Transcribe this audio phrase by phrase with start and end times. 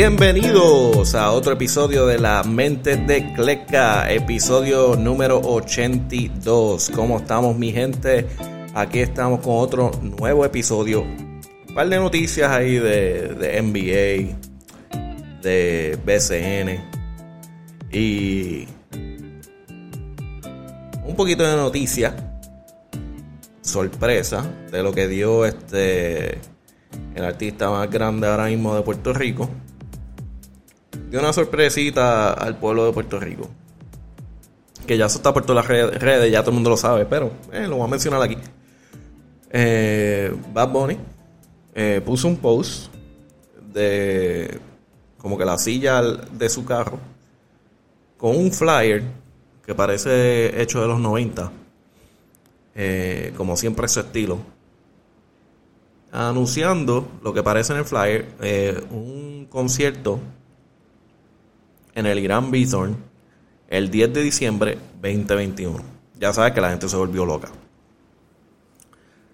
[0.00, 6.90] Bienvenidos a otro episodio de La Mente de Cleca, episodio número 82.
[6.94, 8.26] ¿Cómo estamos mi gente?
[8.74, 11.02] Aquí estamos con otro nuevo episodio.
[11.02, 14.38] Un par de noticias ahí de, de NBA,
[15.42, 16.82] de BCN
[17.92, 18.66] y
[21.04, 22.14] un poquito de noticias,
[23.60, 26.38] sorpresa de lo que dio este
[27.14, 29.50] el artista más grande ahora mismo de Puerto Rico
[31.10, 33.48] dio una sorpresita al pueblo de Puerto Rico.
[34.86, 37.32] Que ya eso está por todas las redes, ya todo el mundo lo sabe, pero
[37.52, 38.36] eh, lo voy a mencionar aquí.
[39.50, 40.96] Eh, Bad Bunny
[41.74, 42.92] eh, puso un post
[43.72, 44.60] de
[45.18, 46.98] como que la silla de su carro
[48.16, 49.02] con un flyer
[49.66, 51.52] que parece hecho de los 90,
[53.36, 54.38] como siempre su estilo,
[56.10, 58.26] anunciando lo que parece en el flyer,
[58.90, 60.18] un concierto
[61.94, 62.96] en el Gran Bithorn
[63.68, 65.78] el 10 de diciembre 2021.
[66.18, 67.48] Ya sabes que la gente se volvió loca.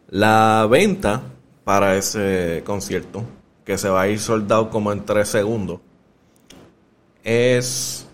[0.09, 1.23] La venta
[1.65, 3.25] para ese concierto,
[3.65, 5.81] que se va a ir soldado como en 3 segundos,
[7.25, 8.07] es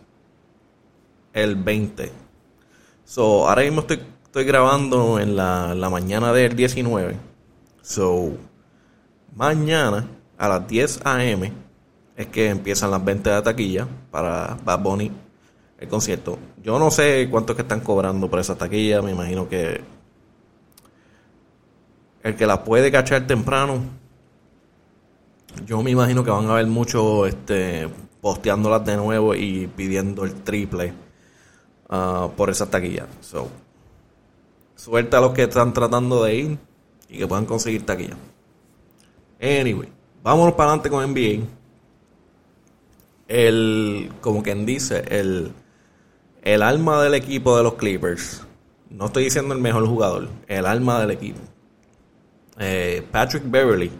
[1.35, 2.11] el 20.
[3.05, 7.17] So, ahora mismo estoy, estoy grabando en la, la mañana del 19.
[7.83, 8.31] So,
[9.35, 11.72] mañana a las 10 a.m
[12.17, 15.11] es que empiezan las ventas de taquilla para Bad Bunny,
[15.79, 16.39] el concierto.
[16.63, 19.81] Yo no sé cuánto es que están cobrando por esa taquilla, me imagino que
[22.23, 23.83] el que la puede cachar temprano,
[25.67, 27.89] yo me imagino que van a haber muchos este,
[28.21, 30.93] posteándolas de nuevo y pidiendo el triple
[31.91, 33.07] uh, por esa taquilla.
[33.21, 33.49] So,
[34.77, 36.59] suerte a los que están tratando de ir
[37.09, 38.17] y que puedan conseguir taquilla.
[39.41, 39.89] Anyway,
[40.23, 41.45] vámonos para adelante con NBA
[43.33, 45.53] el, como quien dice, el,
[46.43, 48.43] el alma del equipo de los Clippers.
[48.91, 51.41] No estoy diciendo el mejor jugador, el alma del equipo.
[52.59, 53.91] Eh, Patrick Beverly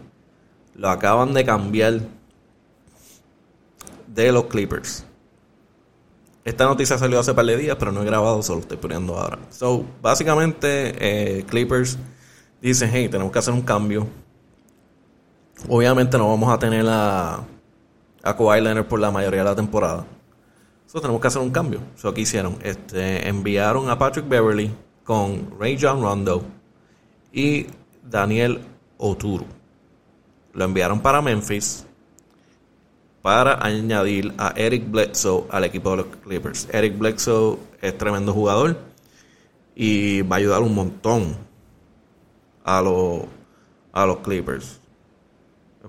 [0.75, 2.01] lo acaban de cambiar
[4.05, 5.03] de los Clippers.
[6.45, 9.39] Esta noticia salió hace par de días, pero no he grabado, solo estoy poniendo ahora.
[9.49, 11.97] So, básicamente, eh, Clippers
[12.61, 14.05] dicen, hey, tenemos que hacer un cambio.
[15.69, 17.43] Obviamente no vamos a tener la,
[18.23, 20.05] a Kawhi Leonard por la mayoría de la temporada.
[20.87, 21.81] So, tenemos que hacer un cambio.
[21.95, 22.57] So, ¿qué hicieron?
[22.63, 24.71] Este, enviaron a Patrick Beverly
[25.03, 26.43] con Ray John Rondo
[27.31, 27.67] y
[28.01, 28.61] Daniel
[28.97, 29.45] Oturu.
[30.53, 31.85] Lo enviaron para Memphis
[33.21, 36.67] para añadir a Eric Bledsoe al equipo de los Clippers.
[36.71, 38.77] Eric Bledsoe es tremendo jugador
[39.75, 41.35] y va a ayudar un montón
[42.63, 43.21] a los,
[43.93, 44.79] a los Clippers.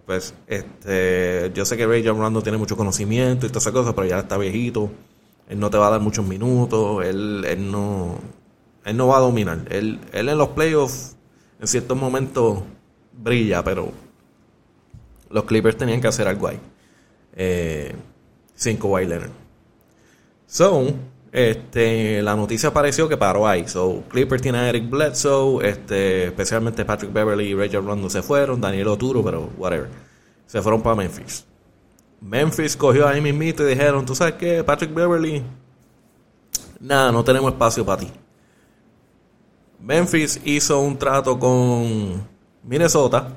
[0.00, 3.94] Pues, este, yo sé que Ray John Rondo tiene mucho conocimiento y todas esas cosas,
[3.94, 4.90] pero ya está viejito.
[5.48, 7.04] Él no te va a dar muchos minutos.
[7.04, 8.18] Él, él no,
[8.84, 9.66] él no va a dominar.
[9.70, 11.16] Él, él en los playoffs,
[11.60, 12.62] en ciertos momentos,
[13.12, 13.92] brilla, pero
[15.30, 16.58] los Clippers tenían que hacer algo ahí.
[17.36, 17.94] Eh,
[18.54, 19.30] cinco White Leonard.
[20.46, 20.92] So,
[21.34, 23.66] este, la noticia apareció que paró ahí.
[23.66, 28.60] So, Clippers tiene a Eric Bledsoe, este, especialmente Patrick Beverly y Rachel Rondo se fueron,
[28.60, 29.88] Daniel Oturo, pero whatever.
[30.46, 31.44] Se fueron para Memphis.
[32.20, 35.42] Memphis cogió ahí mismito y dijeron, ¿tú sabes qué, Patrick Beverly?
[36.78, 38.12] Nada, no tenemos espacio para ti.
[39.80, 42.28] Memphis hizo un trato con
[42.62, 43.30] Minnesota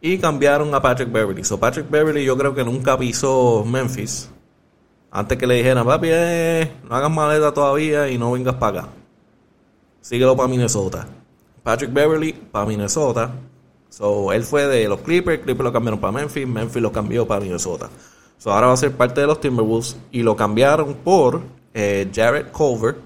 [0.00, 1.44] y cambiaron a Patrick Beverly.
[1.44, 4.30] So Patrick Beverly yo creo que nunca pisó Memphis
[5.14, 8.88] antes que le dijeran, papi, eh, no hagas maleta todavía y no vengas para acá.
[10.00, 11.06] Síguelo para Minnesota.
[11.62, 13.30] Patrick Beverly para Minnesota.
[13.90, 17.40] So, él fue de los Clippers, Clippers lo cambiaron para Memphis, Memphis lo cambió para
[17.40, 17.88] Minnesota.
[18.38, 21.42] So, ahora va a ser parte de los Timberwolves y lo cambiaron por
[21.72, 22.96] eh, Jared Culver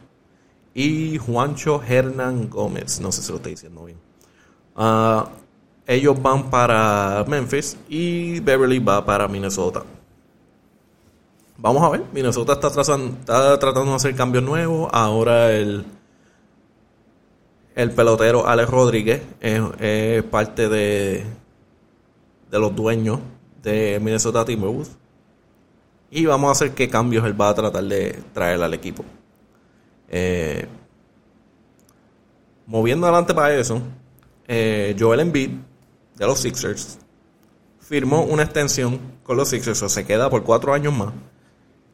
[0.73, 3.00] y Juancho Hernán Gómez.
[3.03, 3.99] No sé si lo estoy diciendo bien.
[4.75, 5.29] Ah,
[5.87, 9.83] ellos van para Memphis y Beverly va para Minnesota.
[11.61, 12.71] Vamos a ver, Minnesota está,
[13.59, 14.89] tratando de hacer cambios nuevos.
[14.93, 15.85] Ahora el,
[17.75, 21.25] el pelotero Alex Rodríguez es, parte de,
[22.49, 23.19] de los dueños
[23.61, 24.97] de Minnesota Timberwolves.
[26.13, 29.05] Y vamos a hacer qué cambios él va a tratar de traer al equipo.
[30.11, 30.65] Eh,
[32.67, 33.83] moviendo adelante para eso,
[34.47, 35.51] eh, Joel Embiid
[36.15, 37.01] de los Sixers
[37.81, 41.13] firmó una extensión con los Sixers, o se queda por cuatro años más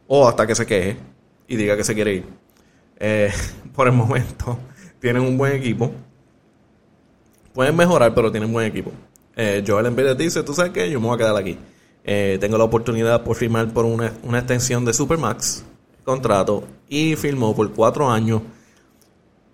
[0.06, 0.96] o hasta que se queje
[1.48, 2.24] y diga que se quiere ir.
[2.98, 3.32] Eh,
[3.74, 4.58] por el momento
[5.00, 5.92] tienen un buen equipo.
[7.52, 8.90] Pueden mejorar, pero tienen buen equipo.
[9.36, 11.58] Eh, Joel Embiid dice, tú sabes qué, yo me voy a quedar aquí.
[12.04, 15.64] eh, tengo la oportunidad por firmar por una, una extensión de Supermax
[16.04, 18.42] contrato y firmó por cuatro años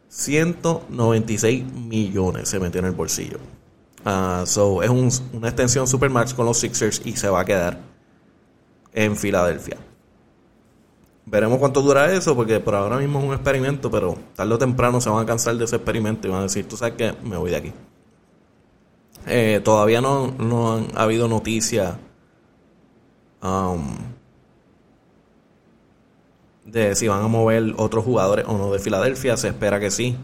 [0.09, 3.39] 196 millones se metió en el bolsillo.
[4.05, 7.79] Uh, so, es una extensión Supermax con los Sixers y se va a quedar
[8.93, 9.77] en Filadelfia.
[11.31, 15.01] Veremos cuánto dura eso, porque por ahora mismo es un experimento, pero tarde o temprano
[15.01, 17.37] se van a cansar de ese experimento y van a decir, tú sabes que me
[17.37, 17.73] voy de aquí.
[19.29, 21.95] Eh, todavía no, no han habido noticias
[23.45, 23.97] um,
[26.65, 29.37] de si van a mover otros jugadores o no de Filadelfia.
[29.37, 30.17] Se espera que sí.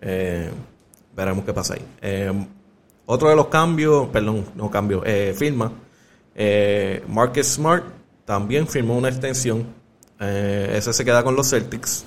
[0.00, 0.50] Eh,
[1.14, 1.86] veremos qué pasa ahí.
[2.02, 2.46] Eh,
[3.06, 5.04] otro de los cambios, perdón, no cambio,
[5.36, 5.70] firma.
[7.06, 7.84] Marcus Smart
[8.24, 9.77] también firmó una extensión
[10.20, 12.04] eh, ese se queda con los Celtics.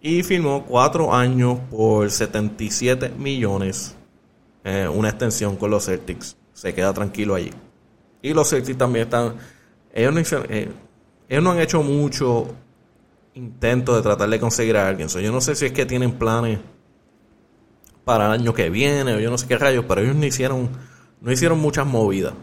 [0.00, 3.94] Y firmó cuatro años por 77 millones.
[4.64, 6.36] Eh, una extensión con los Celtics.
[6.52, 7.50] Se queda tranquilo allí.
[8.22, 9.36] Y los Celtics también están.
[9.92, 10.70] Ellos no, eh,
[11.28, 12.48] ellos no han hecho mucho
[13.34, 15.08] intento de tratar de conseguir a alguien.
[15.08, 16.58] yo no sé si es que tienen planes
[18.04, 20.68] para el año que viene o yo no sé qué rayos, pero ellos no hicieron,
[21.20, 22.34] no hicieron muchas movidas.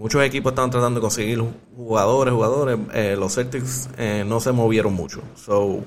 [0.00, 1.44] Muchos equipos estaban tratando de conseguir
[1.76, 2.78] jugadores, jugadores.
[2.94, 5.20] Eh, los Celtics eh, no se movieron mucho.
[5.34, 5.80] So,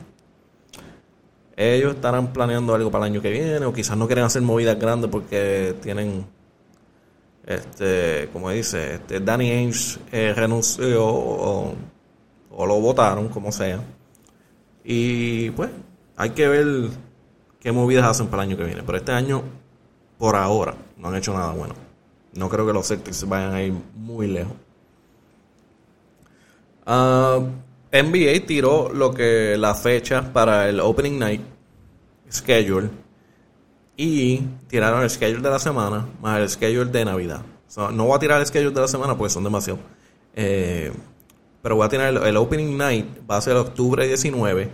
[1.57, 4.77] ellos estarán planeando algo para el año que viene o quizás no quieren hacer movidas
[4.77, 6.27] grandes porque tienen,
[7.43, 11.75] este, como dice, este, Danny Ainge eh, renunció o,
[12.51, 13.79] lo votaron, como sea.
[14.83, 15.71] Y pues
[16.17, 16.67] hay que ver
[17.59, 18.83] qué movidas hacen para el año que viene.
[18.85, 19.41] Pero este año,
[20.19, 21.82] por ahora, no han hecho nada bueno.
[22.35, 24.53] No creo que los Celtics vayan a ir muy lejos.
[26.85, 27.39] Ah,
[27.91, 31.41] NBA tiró lo que la fecha para el Opening Night
[32.31, 32.89] schedule
[33.95, 37.41] y tiraron el schedule de la semana más el schedule de Navidad.
[37.93, 39.79] no voy a tirar el schedule de la semana porque son demasiado.
[40.35, 40.91] Eh,
[41.61, 44.69] pero voy a tirar el, Opening Night, va a ser octubre 19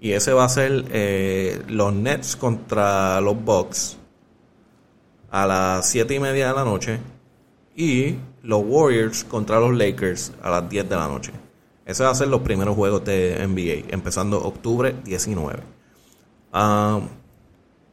[0.00, 3.96] y ese va a ser eh, los Nets contra los Bucks
[5.34, 7.00] a las 7 y media de la noche
[7.74, 8.14] y
[8.44, 11.32] los Warriors contra los Lakers a las 10 de la noche.
[11.84, 15.58] Ese va a ser los primeros juegos de NBA, empezando octubre 19.
[16.54, 17.08] Um,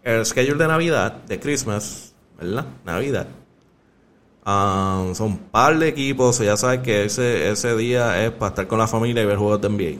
[0.03, 2.67] el schedule de Navidad, de Christmas, ¿verdad?
[2.85, 3.25] Navidad.
[4.45, 8.67] Um, son un par de equipos, ya sabes que ese, ese día es para estar
[8.67, 9.99] con la familia y ver juegos de NBA.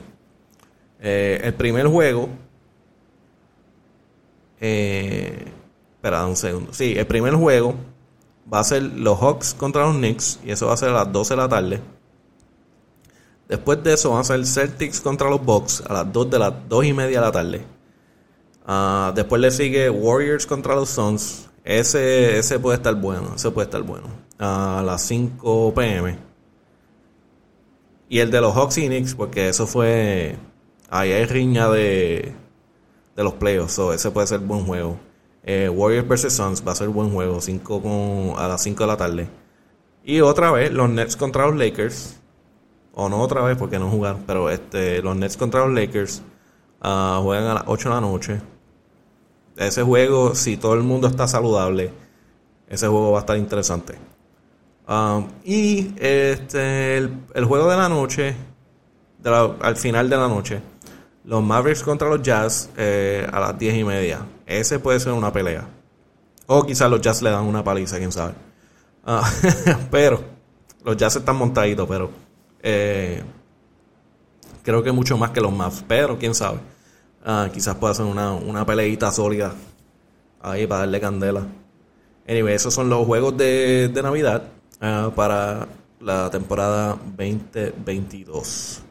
[1.00, 2.28] Eh, el primer juego
[4.60, 5.51] eh,
[6.02, 6.74] Espera un segundo.
[6.74, 7.76] Sí, el primer juego
[8.52, 10.40] va a ser los Hawks contra los Knicks.
[10.44, 11.80] Y eso va a ser a las 12 de la tarde.
[13.48, 16.54] Después de eso van a ser Celtics contra los Bucks a las 2 de las
[16.68, 17.64] 2 y media de la tarde.
[18.66, 21.48] Ah, después le sigue Warriors contra los Suns.
[21.62, 23.34] Ese, ese puede estar bueno.
[23.36, 24.08] Ese puede estar bueno.
[24.40, 26.18] a las 5 pm.
[28.08, 30.36] Y el de los Hawks y Knicks, porque eso fue.
[30.90, 32.34] Ahí hay riña de,
[33.14, 33.74] de los playoffs.
[33.74, 34.98] So ese puede ser buen juego.
[35.44, 38.96] Eh, Warriors vs Suns va a ser buen juego, 5 a las 5 de la
[38.96, 39.28] tarde.
[40.04, 42.18] Y otra vez, los Nets contra los Lakers.
[42.94, 46.22] O no otra vez porque no jugaron, pero este, los Nets contra los Lakers
[46.82, 48.40] ah, juegan a las 8 de la noche.
[49.56, 51.90] Ese juego, si todo el mundo está saludable,
[52.68, 53.98] ese juego va a estar interesante.
[54.86, 58.36] Ah, y este, el, juego de la noche,
[59.24, 60.60] al final de la noche,
[61.24, 64.26] los Mavericks contra los Jazz eh, a las 10 y media.
[64.46, 65.66] Ese puede ser una pelea.
[66.46, 68.34] O quizás los Jazz le dan una paliza, quién sabe.
[69.04, 69.28] Ah,
[69.90, 70.20] pero
[70.84, 72.10] los Jazz están montaditos, pero
[72.62, 73.22] eh,
[74.62, 75.84] creo que mucho más que los Mavs.
[75.86, 76.58] Pero quién sabe.
[77.24, 79.54] Ah, quizás pueda ser una, una peleita sólida
[80.40, 81.46] ahí para darle candela.
[82.28, 84.44] Anyway, esos son los juegos de, de Navidad
[84.80, 85.68] ah, para
[86.00, 88.82] la temporada 2022.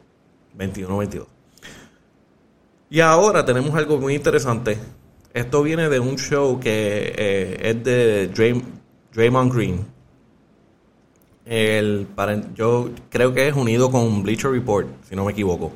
[0.56, 1.26] 21-22.
[2.92, 4.78] Y ahora tenemos algo muy interesante
[5.34, 8.28] esto viene de un show que eh, es de
[9.14, 9.86] Draymond Green.
[11.44, 12.06] El,
[12.54, 15.72] yo creo que es unido con Bleacher Report, si no me equivoco.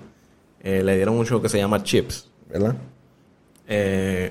[0.60, 2.76] Eh, le dieron un show que se llama Chips, ¿verdad?
[3.66, 4.30] Eh,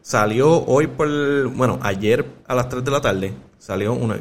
[0.00, 4.16] salió hoy por, bueno, ayer a las 3 de la tarde, salió una,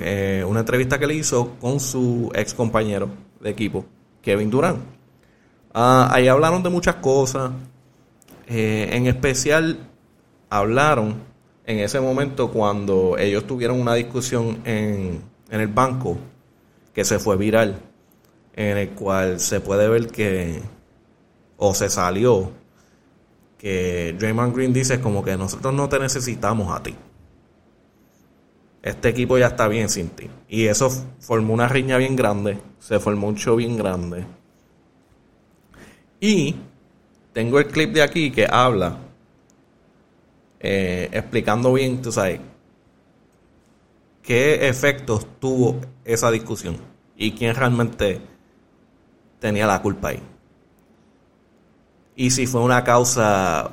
[0.48, 3.86] una entrevista que le hizo con su ex compañero de equipo,
[4.22, 5.02] Kevin Durant.
[5.73, 7.51] Ah, ahí hablaron de muchas cosas.
[8.47, 9.79] Eh, en especial,
[10.49, 11.15] hablaron
[11.65, 16.17] en ese momento cuando ellos tuvieron una discusión en, en el banco
[16.93, 17.79] que se fue viral,
[18.55, 20.61] en el cual se puede ver que,
[21.57, 22.51] o se salió,
[23.57, 26.95] que Draymond Green dice como que nosotros no te necesitamos a ti.
[28.83, 30.29] este equipo ya está bien sin ti.
[30.49, 30.89] Y eso
[31.19, 34.25] formó una riña bien grande, se formó un show bien grande.
[36.25, 36.55] Y
[37.33, 38.95] tengo el clip de aquí que habla,
[40.61, 42.39] eh, explicando bien, tú sabes,
[44.21, 46.77] qué efectos tuvo esa discusión
[47.17, 48.21] y quién realmente
[49.41, 50.21] tenía la culpa ahí.
[52.15, 53.71] Y si fue una causa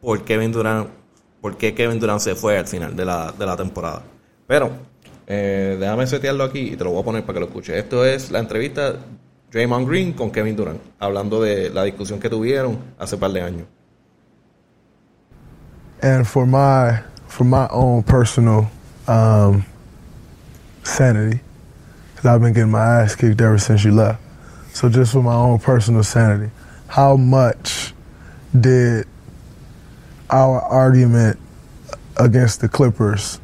[0.00, 0.88] por Kevin Durant,
[1.40, 4.02] por qué Kevin Durant se fue al final de la, de la temporada.
[4.48, 4.72] Pero,
[5.28, 7.76] eh, déjame setearlo aquí y te lo voy a poner para que lo escuches.
[7.76, 8.96] Esto es la entrevista
[9.52, 13.66] Draymond Green con Kevin Durant, hablando de la discusión que tuvieron hace par de años.
[16.02, 18.70] And for my for my own personal
[19.06, 19.64] um,
[20.82, 21.40] sanity,
[22.14, 24.20] because I've been getting my ass kicked ever since you left.
[24.72, 26.50] So just for my own personal sanity,
[26.88, 27.92] how much
[28.58, 29.06] did
[30.30, 31.38] our argument
[32.16, 33.38] against the Clippers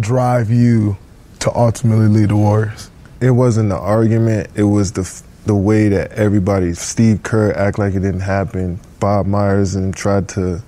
[0.00, 0.96] drive you
[1.40, 2.90] to ultimately lead the Warriors?
[3.20, 4.50] It wasn't the argument.
[4.54, 8.78] It was the the way that everybody, Steve Kerr, act like it didn't happen.
[9.00, 10.62] Bob Myers and tried to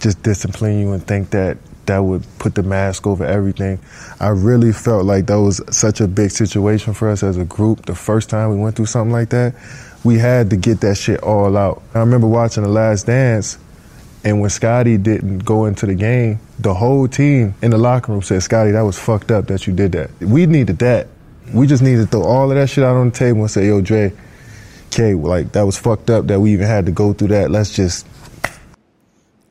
[0.00, 3.78] just discipline you and think that that would put the mask over everything.
[4.20, 7.86] I really felt like that was such a big situation for us as a group.
[7.86, 9.54] The first time we went through something like that,
[10.04, 11.82] we had to get that shit all out.
[11.94, 13.58] I remember watching The Last Dance,
[14.24, 18.20] and when Scotty didn't go into the game, the whole team in the locker room
[18.20, 20.10] said, Scotty, that was fucked up that you did that.
[20.20, 21.08] We needed that.
[21.52, 23.66] We just needed to throw all of that shit out on the table and say,
[23.66, 24.12] yo, Dre,
[24.90, 27.50] K, like, that was fucked up that we even had to go through that.
[27.50, 28.06] Let's just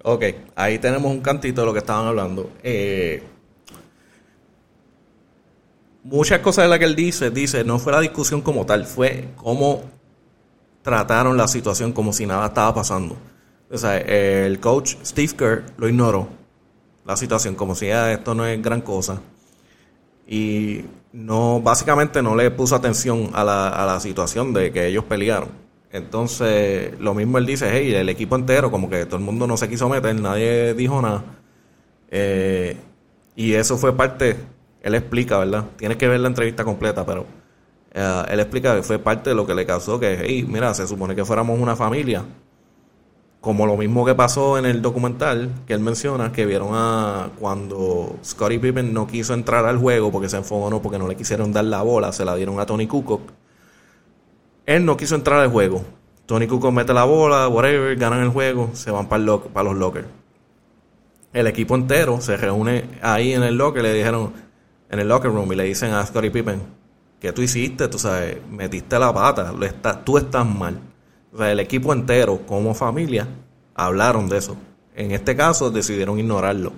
[0.10, 0.24] Ok,
[0.56, 2.50] ahí tenemos un cantito de lo que estaban hablando.
[2.64, 3.22] Eh,
[6.06, 9.28] muchas cosas de las que él dice, dice, no fue la discusión como tal, fue
[9.36, 9.84] cómo
[10.82, 13.18] trataron la situación como si nada estaba pasando.
[13.70, 16.30] O sea, el coach Steve Kerr lo ignoró,
[17.06, 19.20] la situación, como si ah, esto no es gran cosa.
[20.26, 20.86] Y
[21.18, 25.50] no, básicamente no le puso atención a la, a la situación de que ellos pelearon.
[25.92, 29.58] Entonces, lo mismo él dice, hey, el equipo entero, como que todo el mundo no
[29.58, 31.24] se quiso meter, nadie dijo nada.
[32.12, 32.78] Eh,
[33.36, 34.38] y eso fue parte,
[34.82, 35.66] él explica, ¿verdad?
[35.78, 37.26] Tienes que ver la entrevista completa, pero
[37.94, 40.86] eh, él explica que fue parte de lo que le causó, que, hey, mira, se
[40.86, 42.24] supone que fuéramos una familia.
[43.42, 48.18] Como lo mismo que pasó en el documental que él menciona, que vieron a cuando
[48.24, 51.66] Scottie Pippen no quiso entrar al juego porque se enfogó, porque no le quisieron dar
[51.66, 53.22] la bola, se la dieron a Tony Kukoc
[54.68, 55.84] él no quiso entrar al juego.
[56.28, 60.08] Tony Kukoc mete la bola, whatever, ganan el juego, se van para, para los lockers.
[61.32, 64.34] El equipo entero se reúne ahí en el locker, le dijeron,
[64.90, 66.62] en el locker room, y le dicen a Scottie Pippen,
[67.22, 67.88] ¿qué tú hiciste?
[67.88, 69.54] Tú sabes, metiste la pata,
[70.04, 70.78] tú estás mal.
[71.34, 73.28] O sea, el equipo entero, como familia,
[73.76, 74.58] hablaron de eso.
[74.96, 76.74] En este caso, decidieron ignorarlo.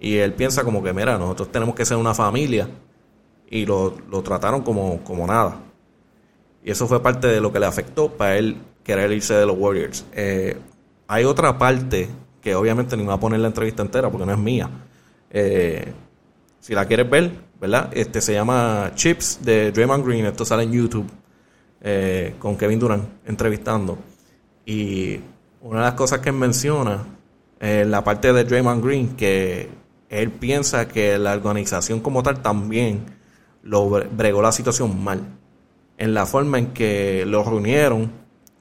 [0.00, 2.68] Y él piensa como que, mira, nosotros tenemos que ser una familia.
[3.50, 5.56] Y lo, lo trataron como, como nada.
[6.64, 9.56] Y eso fue parte de lo que le afectó para él querer irse de los
[9.58, 10.04] Warriors.
[10.12, 10.56] Eh,
[11.08, 12.08] hay otra parte
[12.40, 14.70] que obviamente ni me va a poner la entrevista entera porque no es mía.
[15.30, 15.92] Eh,
[16.60, 17.90] si la quieres ver, ¿verdad?
[17.92, 20.26] Este se llama Chips de Draymond Green.
[20.26, 21.10] Esto sale en YouTube
[21.80, 23.98] eh, con Kevin Durant entrevistando.
[24.66, 25.20] Y
[25.62, 27.04] una de las cosas que menciona
[27.58, 29.68] en la parte de Draymond Green que
[30.08, 33.04] él piensa que la organización como tal también
[33.62, 35.20] lo bregó la situación mal
[35.98, 38.10] en la forma en que lo reunieron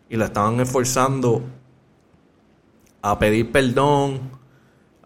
[0.09, 1.41] y lo estaban esforzando
[3.01, 4.19] a pedir perdón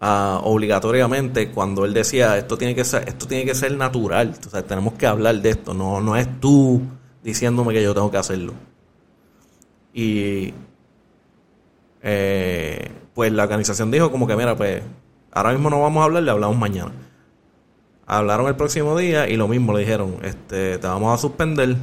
[0.01, 5.07] obligatoriamente cuando él decía esto tiene que ser esto tiene que ser natural tenemos que
[5.07, 6.81] hablar de esto no no es tú
[7.23, 8.53] diciéndome que yo tengo que hacerlo
[9.93, 10.53] y
[12.01, 14.83] eh, pues la organización dijo como que mira pues
[15.31, 16.91] ahora mismo no vamos a hablar le hablamos mañana
[18.05, 21.77] hablaron el próximo día y lo mismo le dijeron este te vamos a suspender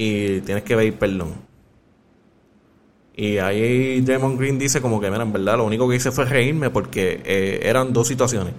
[0.00, 1.34] y tienes que pedir perdón.
[3.14, 6.24] Y ahí Damon Green dice como que, mira, en verdad lo único que hice fue
[6.24, 8.54] reírme porque eh, eran dos situaciones.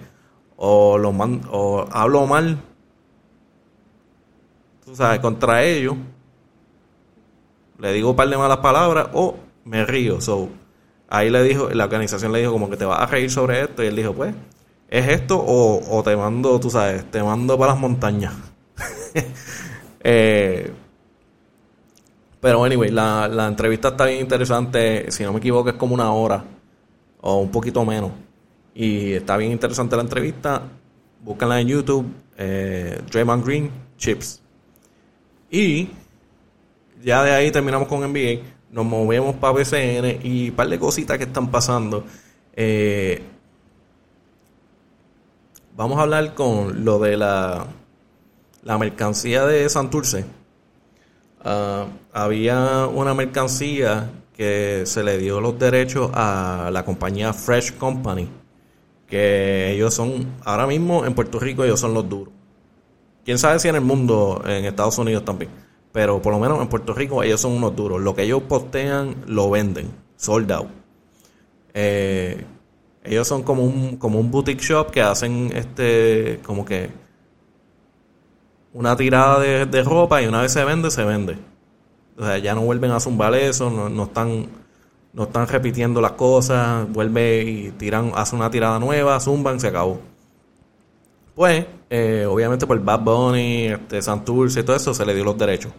[0.56, 1.10] O, lo
[1.50, 2.58] o hablo mal,
[4.84, 5.96] tú sabes, contra ellos,
[7.78, 10.20] le digo un par de malas palabras o me río.
[10.20, 10.48] So,
[11.08, 13.82] ahí le dijo, la organización le dijo como que te vas a reír sobre esto
[13.82, 14.34] y él dijo, pues,
[14.88, 18.34] ¿es esto o, o te mando, tú sabes, te mando para las montañas?
[20.00, 20.72] eh,
[22.42, 25.12] pero, anyway, la, la entrevista está bien interesante.
[25.12, 26.44] Si no me equivoco, es como una hora
[27.20, 28.10] o un poquito menos.
[28.74, 30.62] Y está bien interesante la entrevista.
[31.20, 32.06] Búscanla en YouTube.
[32.36, 34.41] Eh, Draymond Green, Chips.
[35.52, 35.90] Y
[37.04, 38.40] ya de ahí terminamos con NBA.
[38.70, 42.04] Nos movemos para BCN y un par de cositas que están pasando.
[42.56, 43.22] Eh,
[45.76, 47.66] vamos a hablar con lo de la,
[48.62, 50.24] la mercancía de Santurce.
[51.44, 58.26] Ah, había una mercancía que se le dio los derechos a la compañía Fresh Company,
[59.06, 62.41] que ellos son, ahora mismo en Puerto Rico ellos son los duros.
[63.24, 65.50] Quién sabe si en el mundo, en Estados Unidos también,
[65.92, 68.00] pero por lo menos en Puerto Rico ellos son unos duros.
[68.00, 70.68] Lo que ellos postean lo venden, sold out.
[71.74, 72.44] Eh,
[73.04, 76.90] ellos son como un, como un boutique shop que hacen este, como que
[78.72, 81.38] una tirada de, de ropa y una vez se vende, se vende.
[82.16, 84.48] O sea, ya no vuelven a zumbar eso, no, no están
[85.12, 90.00] no están repitiendo las cosas, vuelve y tiran, hace una tirada nueva, zumban, se acabó.
[91.34, 95.38] Pues, eh, obviamente por Bad Bunny, este, Santurce y todo eso, se le dio los
[95.38, 95.72] derechos.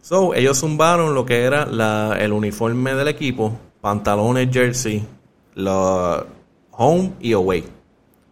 [0.00, 5.06] So, ellos zumbaron lo que era la, el uniforme del equipo, pantalones, jersey,
[5.54, 6.24] los
[6.70, 7.64] home y away,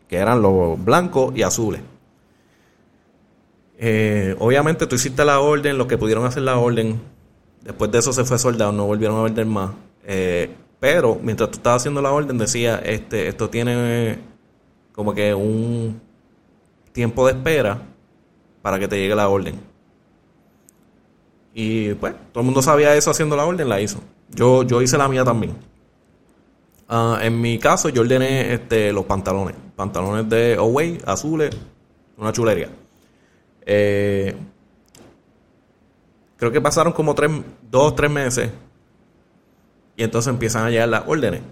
[0.09, 1.81] que eran los blancos y azules.
[3.79, 7.01] Eh, obviamente tú hiciste la orden, los que pudieron hacer la orden,
[7.63, 9.73] después de eso se fue soldado, no volvieron a vender más.
[10.05, 14.19] Eh, pero mientras tú estabas haciendo la orden decía, este, esto tiene
[14.93, 16.01] como que un
[16.93, 17.81] tiempo de espera
[18.61, 19.59] para que te llegue la orden.
[21.55, 24.01] Y pues, todo el mundo sabía eso haciendo la orden, la hizo.
[24.31, 25.55] Yo, yo hice la mía también.
[26.89, 29.57] Ah, en mi caso, yo ordené este, los pantalones.
[29.77, 31.55] Pantalones de Away, azules,
[32.17, 32.69] una chulería.
[33.65, 34.35] Eh,
[36.37, 37.31] creo que pasaron como tres,
[37.71, 38.51] dos, tres meses.
[39.97, 41.43] Y entonces empiezan a llegar las órdenes.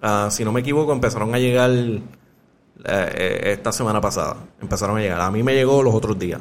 [0.00, 1.70] Ah, si no me equivoco, empezaron a llegar
[2.84, 4.36] eh, esta semana pasada.
[4.60, 5.20] Empezaron a llegar.
[5.20, 6.40] A mí me llegó los otros días.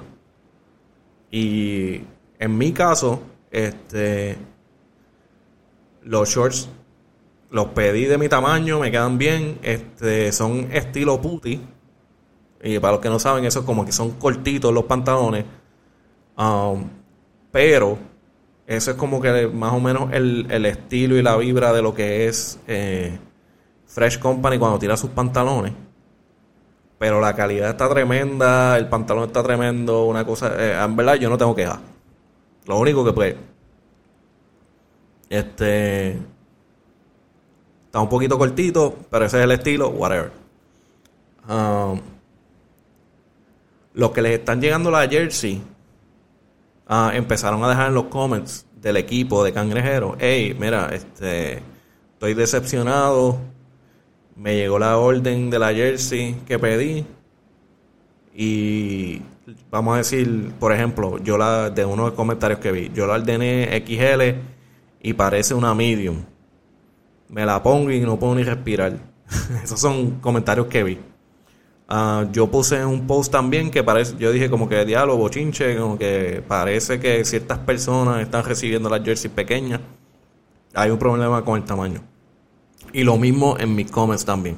[1.30, 2.02] Y
[2.40, 3.22] en mi caso,
[3.52, 4.38] este,
[6.04, 6.70] los shorts
[7.50, 9.60] los pedí de mi tamaño, me quedan bien.
[9.62, 11.62] Este, son estilo puti.
[12.64, 15.46] Y para los que no saben, eso es como que son cortitos los pantalones.
[16.38, 16.86] Um,
[17.52, 17.98] pero
[18.66, 22.28] eso es como que más o menos el, estilo y la vibra de lo que
[22.28, 23.20] es eh,
[23.86, 25.74] Fresh Company cuando tira sus pantalones.
[27.02, 30.54] Pero la calidad está tremenda, el pantalón está tremendo, una cosa...
[30.56, 31.80] Eh, en verdad yo no tengo quejas.
[32.68, 33.36] Lo único que pues...
[35.28, 36.20] Este...
[37.88, 40.32] Está un poquito cortito, pero ese es el estilo, whatever.
[41.50, 42.00] Um,
[43.96, 45.60] los que les están llegando la jersey
[46.88, 51.64] uh, empezaron a dejar en los comments del equipo de cangrejero, hey, mira, este,
[52.14, 53.40] estoy decepcionado,
[54.36, 57.06] me llegó la orden de la jersey que pedí
[58.34, 59.22] y
[59.70, 63.08] vamos a decir, por ejemplo, yo la de uno de los comentarios que vi, yo
[63.08, 64.40] la ordené XL
[65.02, 66.24] y parece una medium.
[67.30, 68.98] Me la pongo y no puedo ni respirar.
[69.64, 71.00] Esos son comentarios que vi.
[71.88, 75.98] Ah, yo puse un post también que parece, yo dije como que diálogo, chinche, como
[75.98, 79.82] que parece que ciertas personas están recibiendo las jerseys pequeñas.
[80.74, 82.02] Hay un problema con el tamaño.
[82.94, 84.58] Y lo mismo en mis comments también.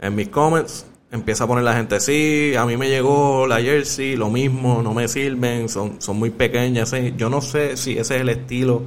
[0.00, 4.16] En mis comments empieza a poner la gente, sí, a mí me llegó la jersey,
[4.16, 6.94] lo mismo, no me sirven, son, son muy pequeñas.
[7.16, 8.82] Yo no sé si ese es el estilo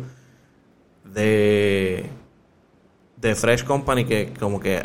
[1.04, 2.10] de,
[3.18, 4.82] de Fresh Company, que como que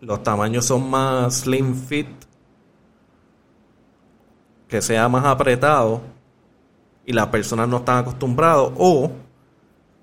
[0.00, 2.08] los tamaños son más slim fit,
[4.68, 6.00] que sea más apretado
[7.04, 9.10] y las personas no están acostumbrados o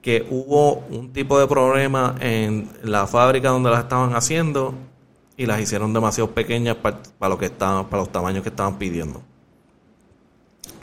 [0.03, 4.75] que hubo un tipo de problema en la fábrica donde las estaban haciendo
[5.37, 9.21] y las hicieron demasiado pequeñas para, lo que estaban, para los tamaños que estaban pidiendo.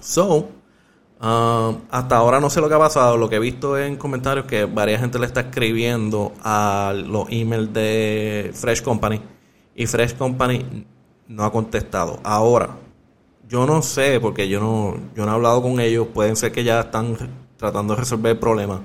[0.00, 0.48] So,
[1.20, 3.18] um, hasta ahora no sé lo que ha pasado.
[3.18, 7.74] Lo que he visto en comentarios que varias gente le está escribiendo a los emails
[7.74, 9.20] de Fresh Company
[9.74, 10.87] y Fresh Company
[11.28, 12.20] no ha contestado.
[12.24, 12.70] Ahora,
[13.46, 16.06] yo no sé porque yo no, yo no he hablado con ellos.
[16.06, 17.18] Pueden ser que ya están
[17.59, 18.80] tratando de resolver el problema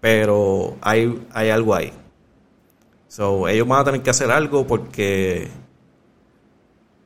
[0.00, 1.92] pero hay, hay algo ahí.
[3.08, 5.48] So, ellos van a tener que hacer algo porque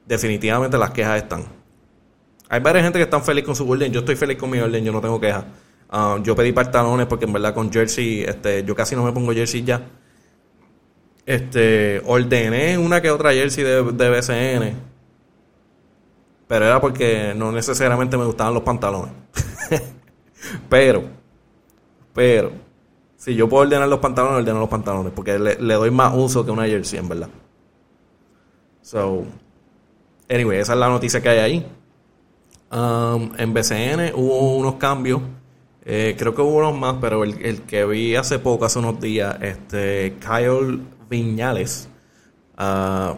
[0.06, 1.44] definitivamente las quejas están.
[2.48, 3.90] Hay varias gente que están feliz con su orden.
[3.92, 5.44] Yo estoy feliz con mi orden, yo no tengo quejas.
[5.92, 9.32] Um, yo pedí pantalones porque en verdad con jersey, este, yo casi no me pongo
[9.32, 9.80] jersey ya.
[11.26, 14.76] Este, ordené una que otra jersey de, de BCN.
[16.46, 19.12] Pero era porque no necesariamente me gustaban los pantalones.
[20.68, 21.04] pero,
[22.12, 22.52] pero,
[23.24, 26.50] si yo puedo ordenar los pantalones, ordeno los pantalones, porque le, doy más uso que
[26.50, 27.30] una jersey, en verdad.
[28.82, 29.24] So,
[30.28, 31.66] anyway, esa es la noticia que hay ahí.
[32.70, 35.22] Um, en BCN hubo unos cambios.
[35.86, 39.38] Eh, creo que hubo unos más, pero el, que vi hace poco, hace unos días,
[39.40, 41.88] este Kyle Viñales,
[42.58, 43.16] uh,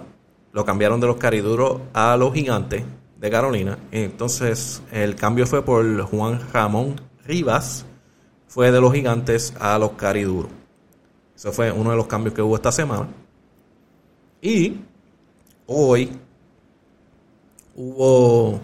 [0.53, 2.85] lo cambiaron de los cariduros a los gigantes
[3.19, 3.77] de Carolina.
[3.91, 7.85] Entonces el cambio fue por Juan Ramón Rivas,
[8.57, 10.51] fue de los gigantes a los cariduros.
[11.37, 13.07] Eso fue uno de los cambios que hubo esta semana.
[14.41, 14.81] Y
[15.67, 16.11] hoy
[17.75, 18.59] hubo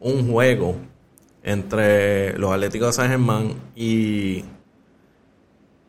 [0.00, 0.76] un juego
[1.42, 4.44] entre los Atléticos de San Germán y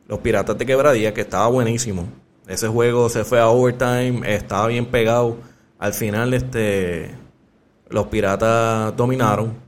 [0.07, 2.07] los Piratas de Quebradía que estaba buenísimo.
[2.47, 5.35] Ese juego se fue a overtime, estaba bien pegado.
[5.79, 7.13] Al final, este,
[7.89, 9.62] los Piratas dominaron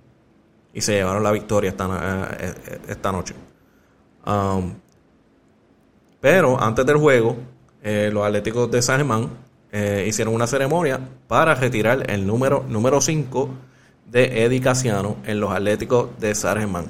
[0.75, 1.85] y se llevaron la victoria esta,
[2.37, 3.33] eh, eh, esta noche.
[4.27, 4.73] Um,
[6.19, 7.37] pero antes del juego,
[7.81, 9.45] eh, los Atléticos de San Germán
[10.05, 13.49] hicieron una ceremonia para retirar el número número 5
[14.09, 16.85] de Eddie Casiano en los Atléticos de San Germán.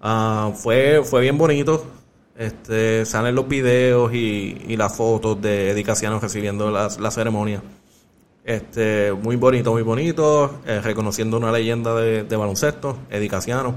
[0.00, 1.84] Ah, fue, fue bien bonito.
[2.36, 7.60] Este, salen los videos y, las fotos de Eddie Casiano recibiendo la, ceremonia.
[8.48, 10.62] Este, muy bonito, muy bonito.
[10.64, 13.74] Eh, reconociendo una leyenda de, baloncesto, Eddie Casiano.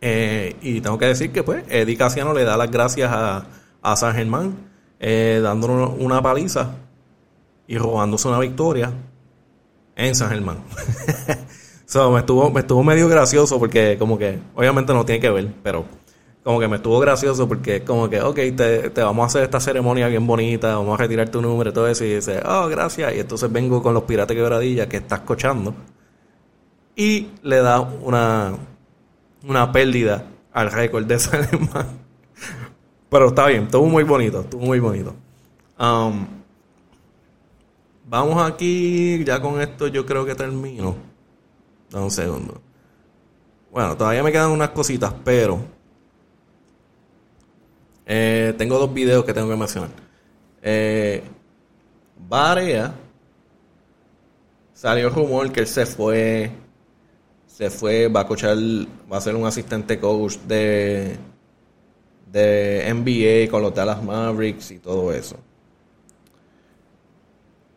[0.00, 3.46] Eh, y tengo que decir que pues Eddie Casiano le da las gracias a,
[3.80, 4.56] a San Germán,
[4.98, 6.78] eh, dándole una paliza
[7.68, 8.90] y robándose una victoria
[9.94, 10.64] en San Germán.
[11.86, 15.46] so, me estuvo, me estuvo medio gracioso porque como que, obviamente no tiene que ver,
[15.62, 15.84] pero
[16.48, 20.08] como que me estuvo gracioso porque como que, ok, te, vamos a hacer esta ceremonia
[20.08, 23.18] bien bonita, vamos a retirar tu número y todo eso, y dice, oh, gracias, y
[23.20, 25.74] entonces vengo con los piratas quebradilla que estás cochando,
[26.96, 28.56] y le da una,
[29.46, 31.86] una pérdida al récord de San Germán.
[33.10, 35.14] Pero está bien, estuvo muy bonito, estuvo muy bonito.
[35.78, 36.26] Um,
[38.08, 40.96] vamos aquí, ya con esto yo creo que termino.
[41.90, 42.58] Dame un segundo.
[43.70, 45.76] Bueno, todavía me quedan unas cositas, pero
[48.10, 49.90] eh, tengo dos videos que tengo que mencionar.
[50.62, 51.22] Eh,
[52.16, 52.94] Barea
[54.72, 56.50] salió rumor que él se fue,
[57.46, 58.56] se fue, va a coachar,
[59.12, 61.18] va a ser un asistente coach de,
[62.32, 65.36] de NBA con los Dallas Mavericks y todo eso.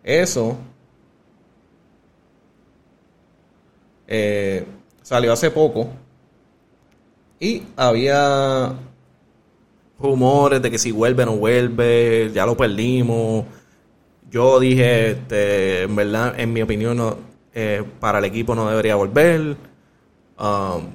[0.03, 0.57] Eso
[4.07, 4.65] eh,
[5.01, 5.89] salió hace poco
[7.37, 8.73] y había
[10.01, 13.45] rumores de que si vuelve no vuelve, ya lo perdimos.
[14.29, 17.17] Yo dije, este, en verdad, en mi opinión, no,
[17.53, 19.57] eh, para el equipo no debería volver.
[20.39, 20.87] Um,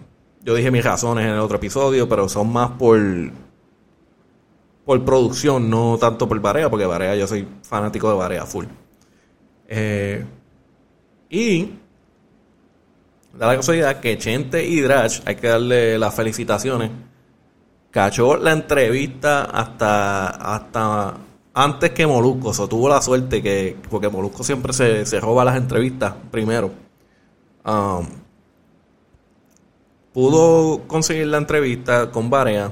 [0.42, 2.98] yo dije mis razones en el otro episodio, pero son más por
[4.86, 8.66] por producción, no tanto por Barea, porque Barea yo soy fanático de Barea full.
[9.68, 10.24] Eh,
[11.28, 11.70] y
[13.34, 16.92] da la casualidad que Chente y Drash, hay que darle las felicitaciones
[17.96, 21.14] cachó la entrevista hasta, hasta
[21.54, 22.50] antes que Molusco.
[22.50, 26.70] O tuvo la suerte que, porque Molusco siempre se, se roba las entrevistas primero.
[27.64, 28.06] Um,
[30.12, 32.70] pudo conseguir la entrevista con Barea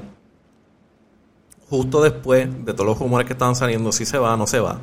[1.71, 4.79] justo después de todos los rumores que estaban saliendo, si se va, no se va.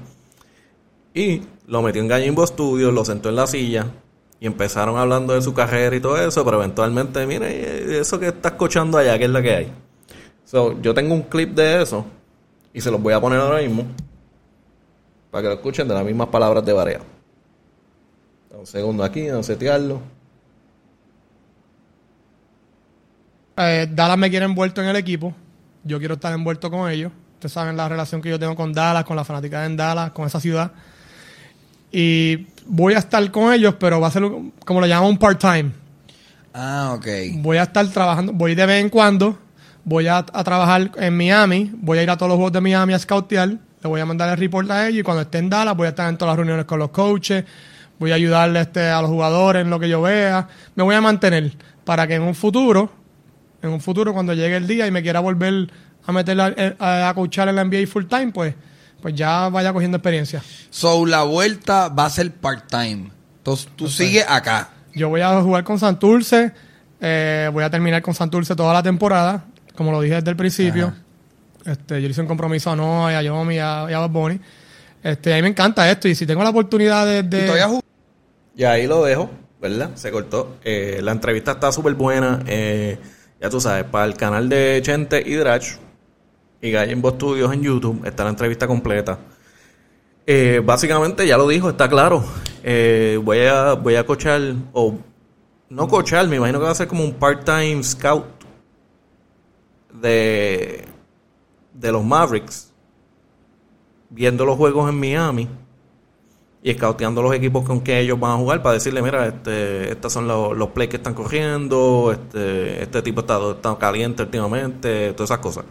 [1.14, 3.86] Y lo metió en Gallimbo Studios, lo sentó en la silla
[4.40, 8.50] y empezaron hablando de su carrera y todo eso, pero eventualmente, mire, eso que está
[8.50, 9.74] escuchando allá, ¿qué es la que hay?
[10.52, 12.06] Yo tengo un clip de eso
[12.74, 13.86] y se los voy a poner ahora mismo
[15.30, 17.02] para que lo escuchen de las mismas palabras de Barea.
[18.58, 20.02] Un segundo aquí, a setearlo.
[23.56, 25.34] Eh, Dallas me quiere envuelto en el equipo.
[25.84, 27.12] Yo quiero estar envuelto con ellos.
[27.36, 30.28] Ustedes saben la relación que yo tengo con Dallas, con la fanática en Dallas, con
[30.28, 30.72] esa ciudad.
[31.92, 34.24] Y voy a estar con ellos, pero va a ser
[34.66, 35.72] como lo llaman un part-time.
[36.54, 37.08] Ah, ok.
[37.38, 39.38] Voy a estar trabajando, voy de vez en cuando
[39.84, 43.00] voy a, trabajar en Miami, voy a ir a todos los juegos de Miami a
[43.00, 45.88] scoutear, le voy a mandar el report a ellos y cuando esté en Dallas voy
[45.88, 47.46] a estar en todas las reuniones con los coaches,
[48.00, 51.02] voy a ayudarle este, a los jugadores en lo que yo vea, me voy a
[51.02, 52.92] mantener para que en un futuro,
[53.62, 55.72] en un futuro cuando llegue el día y me quiera volver
[56.06, 58.56] a meter a, a, coachar en la NBA full time, pues,
[59.02, 60.44] pues ya vaya cogiendo experiencia.
[60.70, 63.12] So la vuelta va a ser part time.
[63.38, 64.70] Entonces tú sigues acá.
[64.94, 66.52] Yo voy a jugar con Santurce,
[67.00, 70.94] eh, voy a terminar con Santurce toda la temporada como lo dije desde el principio.
[71.66, 74.40] Este, yo hice un compromiso a Noah, a Yomi y a, a Bad
[75.04, 77.82] Este, a mí me encanta esto y si tengo la oportunidad de...
[78.56, 79.30] ¿Y, ahí lo dejo,
[79.62, 79.92] ¿verdad?
[79.96, 80.58] Se cortó.
[80.64, 82.42] Eh, la entrevista está súper buena.
[82.48, 82.98] Eh,
[83.40, 85.76] ya tú sabes, para el canal de Chente y Drach
[86.62, 89.20] y Gallimbo Studios en YouTube está la entrevista completa.
[90.28, 92.24] Eh, básicamente ya lo dijo, está claro.
[93.24, 94.42] voy a voy a cochar
[94.74, 94.96] o
[95.70, 98.41] no cochar, me imagino que va a ser como un part-time scout
[99.94, 100.86] de,
[101.74, 102.72] de los Mavericks,
[104.10, 105.48] viendo los juegos en Miami
[106.64, 110.14] y escauteando los equipos con que ellos van a jugar para decirle, mira, este, estos
[110.14, 115.32] son los, los plays que están corriendo, este, este tipo está, está caliente últimamente, todas
[115.32, 115.66] esas cosas.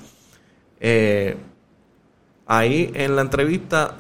[0.81, 1.37] Eh,
[2.47, 3.97] ahí en la entrevista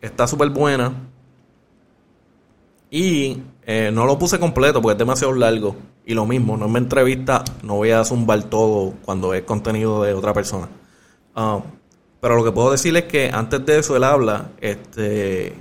[0.00, 0.92] está súper buena
[2.90, 5.76] y eh, no lo puse completo porque es demasiado largo.
[6.04, 10.12] Y lo mismo, no me entrevista, no voy a zumbar todo cuando es contenido de
[10.12, 10.68] otra persona.
[11.34, 11.60] Ah,
[12.20, 15.54] pero lo que puedo decir es que antes de eso él habla, este,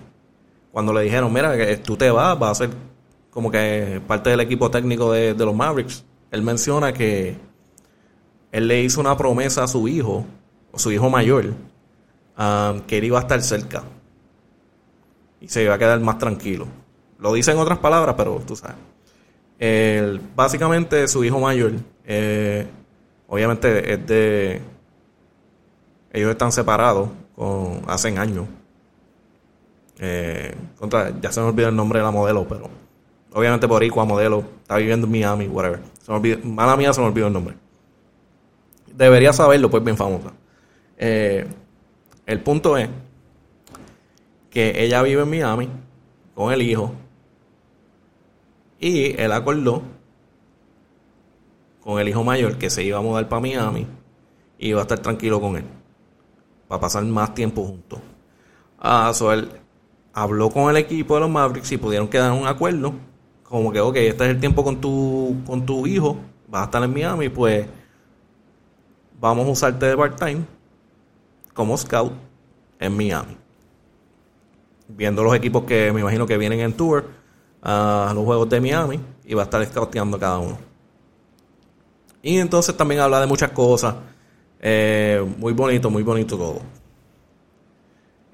[0.72, 2.70] cuando le dijeron, mira, que tú te vas, vas a ser
[3.32, 6.04] como que parte del equipo técnico de, los Mavericks.
[6.32, 7.38] Él menciona que
[8.52, 10.26] él le hizo una promesa a su hijo,
[10.72, 11.54] o su hijo mayor,
[12.38, 13.84] ah, que él iba a estar cerca.
[15.40, 16.68] Y se iba a quedar más tranquilo.
[17.24, 18.76] Lo dice en otras palabras, pero tú sabes.
[19.58, 21.72] El- básicamente su hijo mayor,
[22.04, 22.68] eh,
[23.28, 24.62] obviamente es de...
[26.12, 28.46] Ellos están separados con, hace años.
[30.00, 32.70] Eh, contra, ya se me olvidó el nombre de la modelo, pero
[33.32, 35.80] obviamente Boricua, modelo, está viviendo en Miami, whatever.
[36.44, 37.56] Mala mía se me olvidó el nombre.
[38.94, 40.34] Debería saberlo, pues bien famosa.
[40.98, 41.48] Eh,
[42.26, 42.90] el punto es
[44.50, 45.70] que ella vive en Miami
[46.36, 46.94] con el hijo
[48.84, 49.82] y él acordó
[51.80, 53.88] con el hijo mayor que se iba a mudar para Miami
[54.60, 55.64] y iba a estar tranquilo con él
[56.68, 58.00] para pasar más tiempo juntos.
[58.78, 59.50] Ah, so él
[60.12, 62.94] habló con el equipo de los Mavericks y pudieron quedar en un acuerdo
[63.44, 66.18] como que, ok, este es el tiempo con tu, con tu hijo,
[66.50, 67.66] vas a estar en Miami, pues
[69.18, 70.42] vamos a usarte de part-time
[71.54, 72.12] como scout
[72.80, 73.38] en Miami.
[74.90, 77.23] Viendo los equipos que me imagino que vienen en tour
[77.64, 80.58] a los juegos de Miami y va a estar scouteando cada uno.
[82.22, 83.96] Y entonces también habla de muchas cosas.
[84.60, 86.62] Eh, muy bonito, muy bonito todo.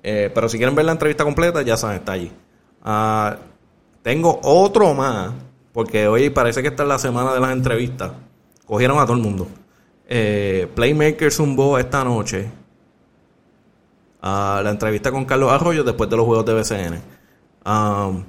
[0.01, 2.31] Eh, pero si quieren ver la entrevista completa, ya saben, está allí.
[2.83, 3.37] Ah,
[4.01, 5.31] tengo otro más,
[5.73, 8.11] porque hoy parece que esta es la semana de las entrevistas.
[8.65, 9.47] Cogieron a todo el mundo.
[10.07, 12.49] Eh, Playmaker zumbó esta noche
[14.21, 17.01] a la entrevista con Carlos Arroyo después de los juegos de BCN.
[17.65, 18.23] Um,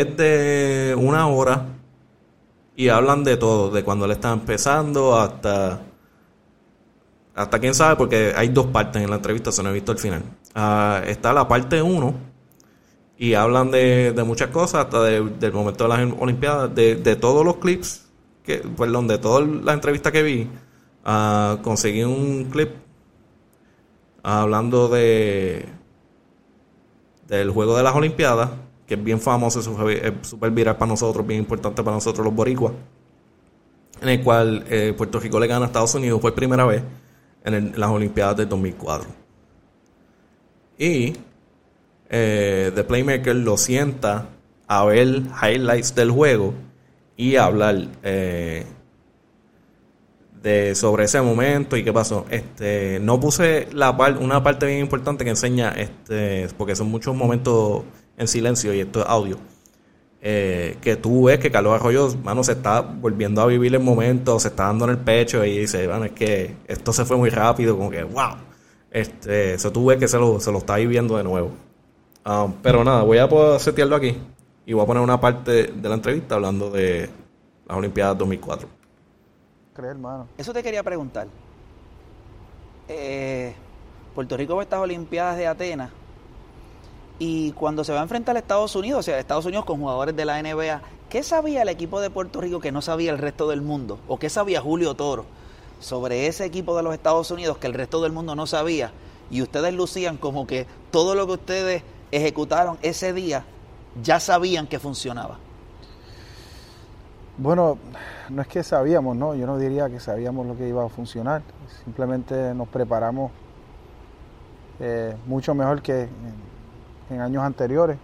[0.00, 1.66] es de una hora
[2.74, 5.82] y hablan de todo, de cuando él está empezando hasta
[7.34, 9.98] hasta quién sabe, porque hay dos partes en la entrevista, se no he visto el
[9.98, 10.22] final.
[10.54, 12.14] Ah, está la parte 1
[13.18, 17.16] y hablan de, de muchas cosas, hasta de- del momento de las Olimpiadas, de, de
[17.16, 18.06] todos los clips,
[18.44, 20.48] que, perdón, de toda la entrevista que vi,
[21.04, 22.70] ah, conseguí un clip
[24.22, 25.66] hablando de
[27.28, 28.50] del juego de las Olimpiadas,
[28.86, 32.34] que es bien famoso, es es súper viral para nosotros, bien importante para nosotros los
[32.34, 32.72] boricuas,
[34.00, 36.82] en el cual eh, Puerto Rico le gana a Estados Unidos por primera vez
[37.44, 39.08] en, las Olimpiadas del 2004.
[40.78, 41.16] Y
[42.10, 44.28] eh, The Playmaker lo sienta
[44.66, 46.54] a ver highlights del juego
[47.16, 48.66] y hablar eh,
[50.42, 52.26] de sobre ese momento y qué pasó.
[52.30, 57.84] Este, no puse la una parte bien importante que enseña este, porque son muchos momentos
[58.22, 59.38] en silencio y esto es audio.
[60.24, 64.38] eh, que tú ves que Carlos Arroyo, mano, se está volviendo a vivir el momento,
[64.40, 67.30] se está dando en el pecho y dice, bueno, es que esto se fue muy
[67.30, 68.36] rápido, como que, wow.
[68.90, 71.50] Este, eso tú ves que se lo, se lo está viviendo de nuevo.
[72.24, 74.16] Ah, pero nada, voy a poder setearlo aquí
[74.64, 77.10] y voy a poner una parte de la entrevista hablando de
[77.66, 78.68] las Olimpiadas 2004.
[79.74, 80.28] creer, hermano.
[80.38, 81.26] Eso te quería preguntar.
[82.88, 83.54] Eh,
[84.14, 85.90] Puerto Rico va a estas Olimpiadas de Atenas
[87.18, 90.16] y cuando se va a enfrentar a Estados Unidos, o sea, Estados Unidos con jugadores
[90.16, 93.48] de la NBA, ¿qué sabía el equipo de Puerto Rico que no sabía el resto
[93.48, 93.98] del mundo?
[94.08, 95.24] ¿O qué sabía Julio Toro
[95.80, 98.92] sobre ese equipo de los Estados Unidos que el resto del mundo no sabía?
[99.30, 103.44] Y ustedes lucían como que todo lo que ustedes ejecutaron ese día
[104.02, 105.38] ya sabían que funcionaba.
[107.38, 107.78] Bueno,
[108.28, 109.34] no es que sabíamos, ¿no?
[109.34, 111.42] Yo no diría que sabíamos lo que iba a funcionar.
[111.84, 113.32] Simplemente nos preparamos
[114.80, 116.08] eh, mucho mejor que
[117.12, 117.98] en, años anteriores.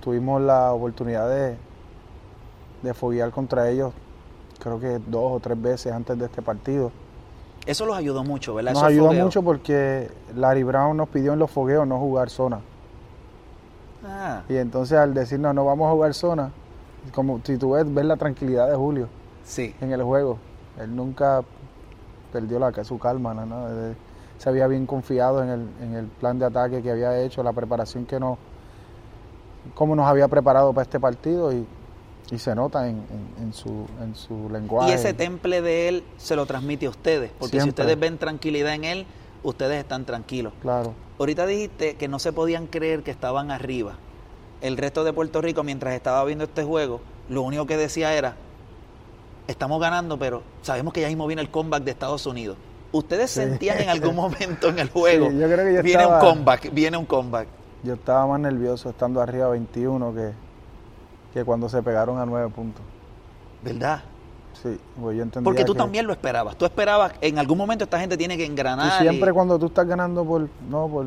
[0.00, 1.56] Tuvimos la oportunidad de,
[2.82, 3.92] de foguear contra ellos,
[4.60, 6.92] creo que dos o tres veces antes de este partido.
[7.66, 8.72] Eso los ayudó mucho, ¿verdad?
[8.72, 12.60] Nos ayudó mucho porque Larry Brown nos pidió en los fogueos no jugar zona.
[14.06, 16.50] Ah, Y entonces al decirnos no vamos a jugar zona,
[17.14, 19.08] como si tú ves, ves la tranquilidad de Julio
[19.44, 19.74] sí.
[19.80, 20.38] en el juego.
[20.78, 21.42] Él nunca
[22.32, 23.44] perdió la, su calma, ¿no?
[23.46, 23.68] ¿no?
[24.38, 27.52] Se había bien confiado en el, en el plan de ataque que había hecho, la
[27.52, 28.38] preparación que nos,
[29.74, 31.66] cómo nos había preparado para este partido y,
[32.30, 32.96] y se nota en,
[33.38, 34.90] en- en su, en su lenguaje.
[34.90, 38.74] Y ese temple de él se lo transmite a ustedes, porque si ustedes ven tranquilidad
[38.74, 39.06] en él,
[39.42, 40.52] ustedes están tranquilos.
[40.62, 40.94] Claro.
[41.18, 43.94] Ahorita dijiste que no se podían creer que estaban arriba.
[44.60, 48.36] El resto de Puerto Rico, mientras estaba viendo este juego, lo único que decía era,
[49.48, 52.56] estamos ganando, pero sabemos que ya mismo viene el comeback de Estados Unidos.
[52.92, 56.22] ¿Ustedes sentían en algún momento en el juego, Sí, yo creo que yo viene estaba-
[56.22, 57.48] un comeback, viene un comeback?
[57.84, 60.32] Yo estaba más nervioso estando arriba 21 que,
[61.34, 62.82] que cuando se pegaron a 9 puntos.
[63.62, 64.02] ¿Verdad?
[64.62, 66.56] Sí, pues yo entendía Porque tú que- también lo esperabas.
[66.56, 69.00] Tú esperabas, en algún momento esta gente tiene que engranar.
[69.00, 71.06] siempre y- cuando tú estás ganando por, no, por,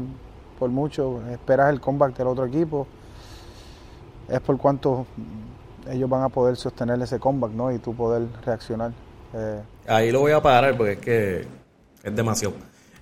[0.59, 2.87] por mucho, esperas el comeback del otro equipo.
[4.29, 5.05] Es por cuánto
[5.89, 7.71] ellos van a poder sostener ese comeback, ¿no?
[7.71, 8.91] Y tú poder reaccionar.
[9.33, 11.47] Eh, Ahí lo voy a parar porque es que
[12.03, 12.55] es demasiado.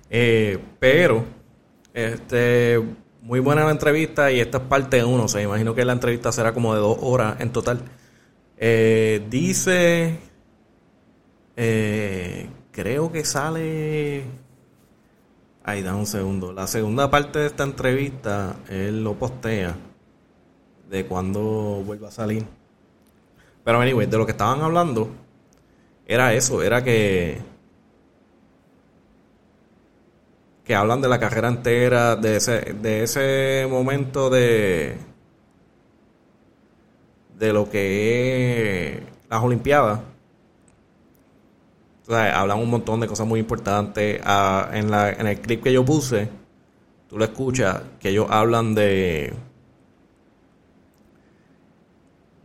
[0.08, 1.24] Eh, pero,
[1.94, 2.82] este,
[3.22, 5.24] muy buena la entrevista y esta es parte 1.
[5.24, 7.82] O sea, imagino que la entrevista será como de dos horas en total.
[8.56, 10.18] Eh, dice,
[11.56, 14.24] eh, creo que sale...
[15.62, 16.52] Ay, da un segundo.
[16.52, 19.76] La segunda parte de esta entrevista, él lo postea
[20.88, 22.44] de cuando vuelva a salir.
[23.62, 25.10] Pero anyway, de lo que estaban hablando
[26.06, 27.38] era eso, era que
[30.70, 34.96] que hablan de la carrera entera, de ese, de ese momento de
[37.36, 39.98] de lo que es las Olimpiadas.
[42.06, 44.20] O sea, hablan un montón de cosas muy importantes.
[44.22, 46.28] Ah, en, la, en el clip que yo puse,
[47.08, 49.34] tú lo escuchas, que ellos hablan de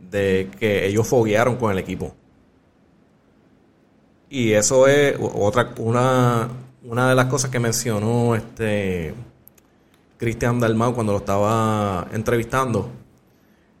[0.00, 2.12] de que ellos foguearon con el equipo.
[4.28, 9.12] Y eso es otra una, una de las cosas que mencionó este
[10.18, 12.88] Cristian Dalmau cuando lo estaba entrevistando.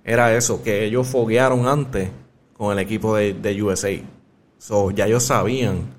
[0.04, 2.10] Era eso, que ellos foguearon antes
[2.52, 3.90] con el equipo de, de USA.
[4.58, 5.94] So, ya ellos sabían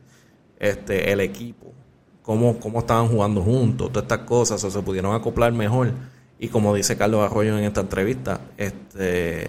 [0.60, 1.74] este, el equipo,
[2.22, 5.92] cómo, cómo estaban jugando juntos, todas estas cosas, o se pudieron acoplar mejor.
[6.40, 9.46] Y como dice Carlos Arroyo en esta entrevista, este,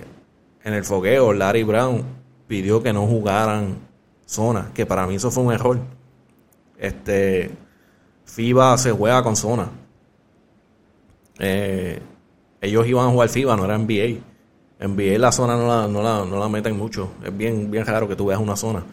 [0.64, 2.04] en el fogueo, Larry Brown
[2.46, 3.76] pidió que no jugaran
[4.26, 5.97] zona, que para mí eso fue un error.
[6.78, 7.50] Este,
[8.24, 9.68] FIBA se juega con zona.
[11.38, 12.00] Eh,
[12.60, 14.20] ellos iban a jugar FIBA, no era NBA.
[14.80, 17.12] NBA la zona no la, no la, no la meten mucho.
[17.24, 18.84] Es bien, bien raro que tú veas una zona.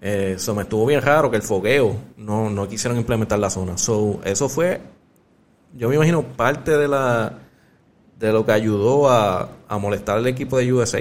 [0.00, 3.76] Eh, me estuvo bien raro que el fogueo no, no quisieron implementar la zona.
[3.76, 4.80] So, eso fue,
[5.74, 7.34] yo me imagino, parte de la
[8.18, 11.00] de lo que ayudó a, a molestar al equipo de USA,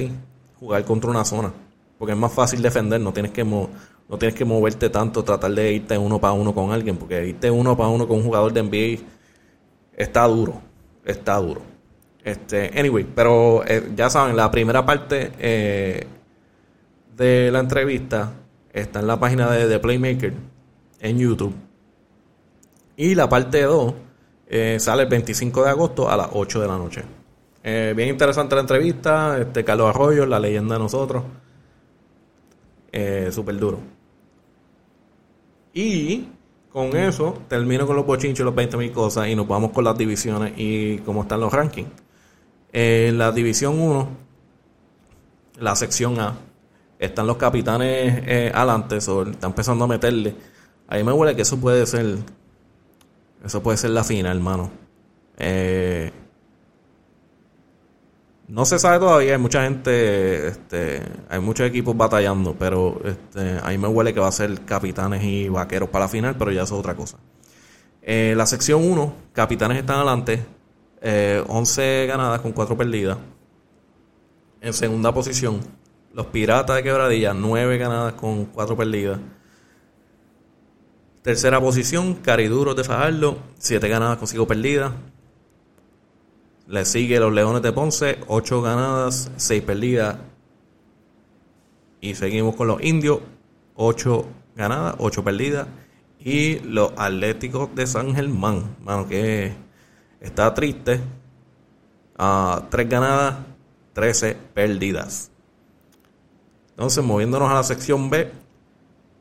[0.59, 1.51] jugar contra una zona.
[1.97, 3.43] Porque es más fácil defender, no tienes que
[4.09, 7.51] no tienes que moverte tanto, tratar de irte uno para uno con alguien, porque irte
[7.51, 9.03] uno para uno con un jugador de NBA
[9.95, 10.61] está duro,
[11.05, 11.61] está duro.
[12.23, 16.07] Este, anyway, pero eh, ya saben, la primera parte eh,
[17.15, 18.33] de la entrevista
[18.73, 20.33] está en la página de, de Playmaker
[20.99, 21.53] en YouTube.
[22.97, 23.93] Y la parte 2
[24.47, 27.03] eh, sale el 25 de agosto a las 8 de la noche.
[27.61, 29.37] Bien interesante la entrevista.
[29.39, 31.23] Este Carlos Arroyo, la leyenda de nosotros.
[32.91, 33.98] Eh, Súper duro.
[35.73, 36.27] Y
[36.71, 39.97] con eso termino con los bochinchos, los 20 mil cosas y nos vamos con las
[39.97, 41.89] divisiones y cómo están los rankings.
[42.71, 44.07] En la división 1,
[45.59, 46.37] la sección A,
[46.99, 50.35] están los capitanes eh, adelante, so, están empezando a meterle.
[50.87, 52.17] Ahí me huele que eso puede ser,
[53.43, 54.69] eso puede ser la final, hermano.
[55.37, 56.11] Eh,
[58.49, 63.77] no se sabe todavía, hay mucha gente, este, hay muchos equipos batallando, pero este, ahí
[63.77, 66.73] me huele que va a ser capitanes y vaqueros para la final, pero ya eso
[66.73, 67.17] es otra cosa.
[68.01, 70.43] Eh, la sección 1, capitanes están adelante,
[70.99, 73.19] eh, 11 ganadas con 4 perdidas.
[74.61, 75.59] En segunda posición,
[76.13, 79.19] los Piratas de Quebradilla, 9 ganadas con 4 perdidas.
[81.21, 84.91] Tercera posición, Cariduros de Fajardo, 7 ganadas con 5 perdidas.
[86.69, 90.17] Le sigue los Leones de Ponce, 8 ganadas, 6 perdidas.
[91.99, 93.21] Y seguimos con los Indios,
[93.73, 95.67] 8 ganadas, 8 perdidas.
[96.19, 99.51] Y los Atléticos de San Germán, mano, que
[100.21, 101.01] está triste.
[102.17, 103.37] 3 ganadas,
[103.93, 105.31] 13 perdidas.
[106.69, 108.31] Entonces, moviéndonos a la sección B,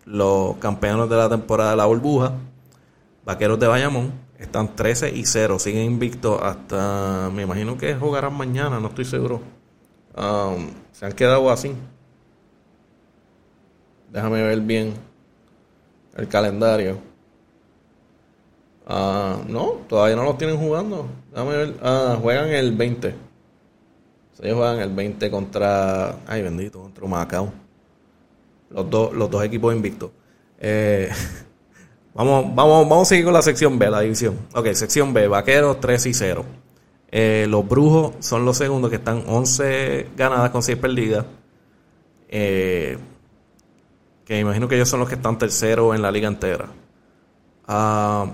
[0.05, 2.35] los campeones de la temporada de la burbuja,
[3.25, 8.79] Vaqueros de Bayamón, están 13 y 0, siguen invictos hasta, me imagino que jugarán mañana,
[8.79, 9.41] no estoy seguro.
[10.17, 11.75] Um, se han quedado así.
[14.11, 14.95] Déjame ver bien
[16.17, 16.99] el calendario.
[18.87, 21.07] Ah, no, todavía no los tienen jugando.
[21.31, 21.75] Déjame ver.
[21.83, 23.15] Ah, juegan el 20.
[24.41, 26.17] Ellos juegan el 20 contra.
[26.27, 27.53] Ay, bendito, contra Macao.
[28.71, 30.11] Los dos, los dos equipos invictos.
[30.59, 31.11] Eh,
[32.19, 34.37] Vamos, vamos, vamos a seguir con la sección B, la división.
[34.53, 36.45] Ok, sección B, Vaqueros 3 y 0.
[37.13, 41.25] Eh, los Brujos son los segundos que están 11 ganadas con 6 perdidas.
[42.29, 42.99] Eh,
[44.25, 46.67] que imagino que ellos son los que están terceros en la liga entera.
[47.69, 48.27] A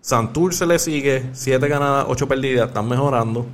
[0.00, 3.44] Santur se le sigue, 7 ganadas, 8 perdidas, están mejorando.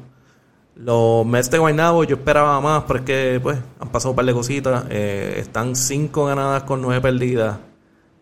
[0.76, 4.26] Los Mets de Guaynabo yo esperaba más, pero es que pues, han pasado un par
[4.26, 4.84] de cositas.
[4.90, 7.67] Eh, están 5 ganadas con 9 perdidas.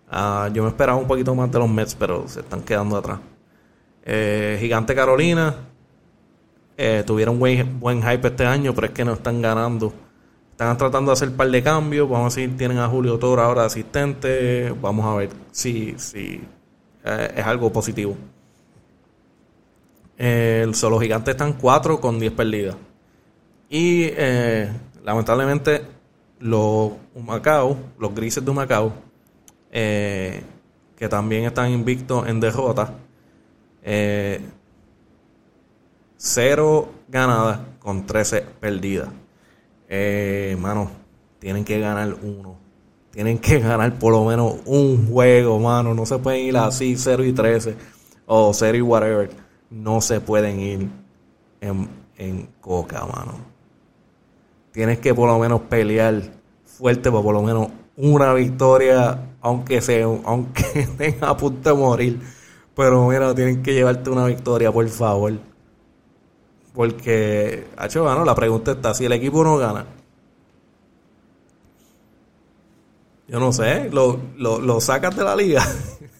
[0.09, 3.19] Ah, yo me esperaba un poquito más de los Mets, pero se están quedando atrás.
[4.05, 5.55] Eh, Gigante Carolina
[6.77, 9.93] eh, tuvieron buen, buen hype este año, pero es que no están ganando.
[10.53, 12.09] Están tratando de hacer un par de cambios.
[12.09, 14.73] Vamos a si tienen a Julio Toro ahora asistente.
[14.81, 16.41] Vamos a ver si, si
[17.05, 18.17] eh, es algo positivo.
[20.19, 22.77] Eh, los gigantes están 4 con 10 perdidas.
[23.69, 24.11] Y
[25.03, 25.83] lamentablemente
[26.39, 26.93] los
[27.25, 28.93] Macao, los grises de Macao,
[29.71, 30.43] eh,
[30.97, 32.95] que también están invictos en derrota,
[33.83, 34.41] eh,
[36.17, 39.09] 0 ganadas con 13 perdidas.
[39.89, 40.91] Eh, mano,
[41.39, 42.57] tienen que ganar uno.
[43.11, 45.95] Tienen que ganar por lo menos un juego, mano.
[45.95, 47.77] No se pueden ir así 0 y 13
[48.27, 49.31] o 0 y whatever.
[49.71, 50.89] No se pueden ir
[51.61, 53.35] en, en coca, mano.
[54.73, 56.23] Tienes que por lo menos pelear
[56.65, 62.21] fuerte para por lo menos una victoria, aunque sea, aunque estén a punto de morir.
[62.75, 65.33] Pero mira, tienen que llevarte una victoria, por favor.
[66.75, 69.87] Porque, hecho, bueno, la pregunta está, si el equipo no gana,
[73.29, 75.67] yo no sé, lo, lo, lo sacas de la liga.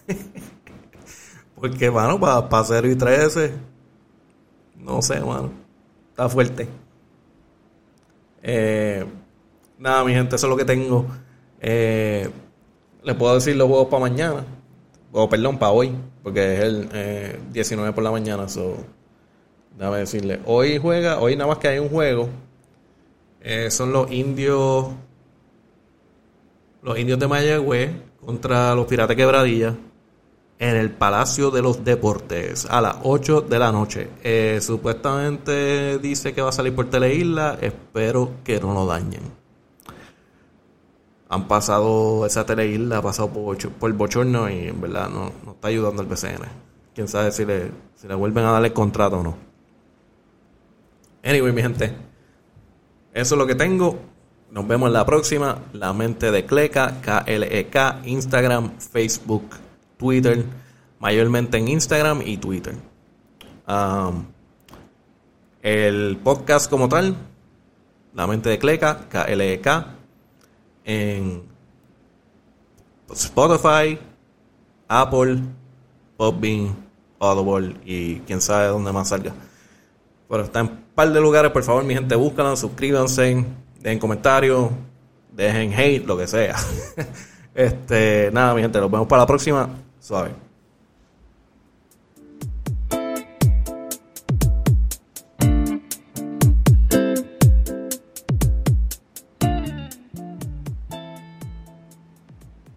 [1.55, 3.53] Porque, mano, para pa 0 y 13,
[4.77, 5.51] no sé, mano,
[6.09, 6.67] está fuerte.
[8.41, 9.05] Eh,
[9.77, 11.05] nada, mi gente, eso es lo que tengo.
[11.61, 12.29] Eh,
[13.03, 14.45] le puedo decir los juegos para mañana,
[15.11, 15.91] o perdón, para hoy,
[16.23, 18.77] porque es el eh, 19 por la mañana, so
[19.77, 20.39] Déjame decirle.
[20.45, 22.29] Hoy juega, hoy nada más que hay un juego.
[23.41, 24.87] Eh, son los indios.
[26.81, 27.91] Los indios de Mayagüez
[28.25, 29.75] contra los piratas quebradillas.
[30.59, 32.65] En el Palacio de los Deportes.
[32.65, 34.09] A las 8 de la noche.
[34.23, 37.59] Eh, supuestamente dice que va a salir por Teleisla.
[37.61, 39.21] Espero que no lo dañen.
[41.29, 45.67] Han pasado esa Teleisla, ha pasado por, por bochorno y en verdad no, no está
[45.67, 46.43] ayudando al BCN.
[46.95, 49.37] Quién sabe si le, si le vuelven a darle el contrato o no.
[51.23, 51.93] Anyway, mi gente.
[53.13, 53.99] Eso es lo que tengo.
[54.51, 55.59] Nos vemos en la próxima.
[55.73, 59.49] La mente de Cleca, K-L-E-K, Instagram, Facebook,
[59.97, 60.45] Twitter.
[60.99, 62.75] Mayormente en Instagram y Twitter.
[63.67, 64.25] Um,
[65.61, 67.13] el podcast como tal,
[68.13, 69.96] La mente de Cleca, K-L-E-K,
[70.87, 71.43] en
[73.11, 73.99] Spotify,
[74.87, 75.43] Apple,
[76.15, 76.75] Podbean,
[77.19, 79.33] Audible y quién sabe dónde más salga.
[80.29, 83.45] Pero está en un par de lugares, por favor, mi gente, búscanlo, suscríbanse,
[83.81, 84.71] dejen comentarios,
[85.31, 86.55] dejen hate, lo que sea.
[87.53, 89.69] este, nada, mi gente, nos vemos para la próxima.
[89.99, 90.46] Suave.